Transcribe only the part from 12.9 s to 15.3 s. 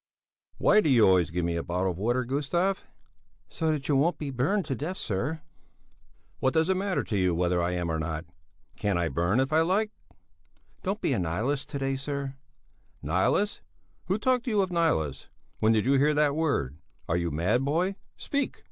"Nihilist? Who talked to you of nihilists?